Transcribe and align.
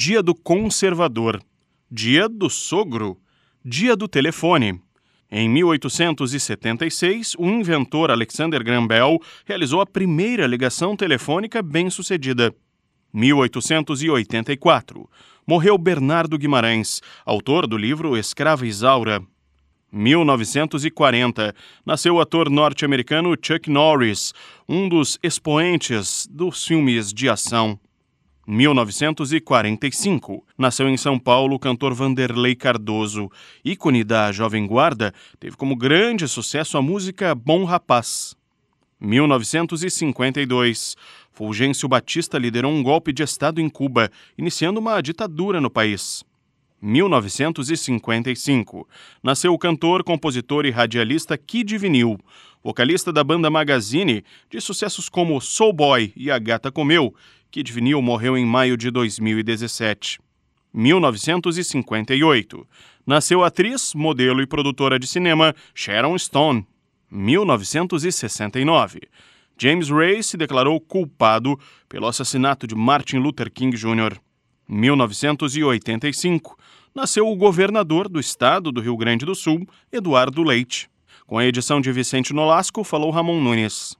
Dia 0.00 0.22
do 0.22 0.32
Conservador, 0.32 1.42
Dia 1.90 2.28
do 2.28 2.48
Sogro, 2.48 3.18
Dia 3.64 3.96
do 3.96 4.06
Telefone. 4.06 4.80
Em 5.28 5.48
1876, 5.48 7.34
o 7.36 7.44
inventor 7.44 8.12
Alexander 8.12 8.62
Graham 8.62 8.86
Bell 8.86 9.18
realizou 9.44 9.80
a 9.80 9.86
primeira 9.86 10.46
ligação 10.46 10.94
telefônica 10.94 11.60
bem-sucedida. 11.60 12.54
1884, 13.12 15.10
morreu 15.44 15.76
Bernardo 15.76 16.38
Guimarães, 16.38 17.02
autor 17.26 17.66
do 17.66 17.76
livro 17.76 18.16
Escrava 18.16 18.68
Isaura. 18.68 19.20
1940, 19.90 21.52
nasceu 21.84 22.14
o 22.14 22.20
ator 22.20 22.48
norte-americano 22.48 23.34
Chuck 23.42 23.68
Norris, 23.68 24.32
um 24.68 24.88
dos 24.88 25.18
expoentes 25.24 26.28
dos 26.30 26.64
filmes 26.64 27.12
de 27.12 27.28
ação. 27.28 27.80
1945. 28.48 30.44
Nasceu 30.56 30.88
em 30.88 30.96
São 30.96 31.18
Paulo 31.18 31.56
o 31.56 31.58
cantor 31.58 31.92
Vanderlei 31.92 32.54
Cardoso. 32.54 33.30
Ícone 33.62 34.02
da 34.02 34.32
Jovem 34.32 34.66
Guarda, 34.66 35.12
teve 35.38 35.54
como 35.54 35.76
grande 35.76 36.26
sucesso 36.26 36.78
a 36.78 36.82
música 36.82 37.34
Bom 37.34 37.64
Rapaz. 37.64 38.34
1952. 38.98 40.96
Fulgêncio 41.30 41.86
Batista 41.86 42.38
liderou 42.38 42.72
um 42.72 42.82
golpe 42.82 43.12
de 43.12 43.22
Estado 43.22 43.60
em 43.60 43.68
Cuba, 43.68 44.10
iniciando 44.38 44.80
uma 44.80 44.98
ditadura 45.02 45.60
no 45.60 45.68
país. 45.68 46.24
1955. 46.80 48.88
Nasceu 49.22 49.52
o 49.52 49.58
cantor, 49.58 50.02
compositor 50.02 50.64
e 50.64 50.70
radialista 50.70 51.36
Kid 51.36 51.76
Vinil, 51.76 52.18
vocalista 52.62 53.12
da 53.12 53.22
banda 53.22 53.50
Magazine, 53.50 54.24
de 54.50 54.60
sucessos 54.60 55.08
como 55.08 55.40
Soul 55.40 55.72
Boy 55.72 56.12
e 56.16 56.28
A 56.30 56.38
Gata 56.38 56.72
Comeu, 56.72 57.14
Kid 57.50 57.72
Vinil 57.72 58.02
morreu 58.02 58.36
em 58.36 58.44
maio 58.44 58.76
de 58.76 58.90
2017. 58.90 60.20
1958. 60.72 62.66
Nasceu 63.06 63.42
a 63.42 63.46
atriz, 63.46 63.94
modelo 63.94 64.42
e 64.42 64.46
produtora 64.46 64.98
de 64.98 65.06
cinema 65.06 65.54
Sharon 65.74 66.18
Stone. 66.18 66.66
1969. 67.10 69.00
James 69.56 69.88
Ray 69.88 70.22
se 70.22 70.36
declarou 70.36 70.78
culpado 70.78 71.58
pelo 71.88 72.06
assassinato 72.06 72.66
de 72.66 72.74
Martin 72.74 73.16
Luther 73.16 73.50
King 73.50 73.74
Jr. 73.74 74.18
1985. 74.68 76.58
Nasceu 76.94 77.26
o 77.26 77.34
governador 77.34 78.10
do 78.10 78.20
estado 78.20 78.70
do 78.70 78.82
Rio 78.82 78.96
Grande 78.96 79.24
do 79.24 79.34
Sul, 79.34 79.66
Eduardo 79.90 80.42
Leite. 80.42 80.90
Com 81.26 81.38
a 81.38 81.46
edição 81.46 81.80
de 81.80 81.90
Vicente 81.92 82.34
Nolasco, 82.34 82.84
falou 82.84 83.10
Ramon 83.10 83.40
Nunes. 83.40 83.96